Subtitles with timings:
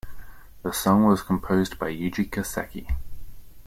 [0.63, 2.87] The song was composed by Yuji Koseki.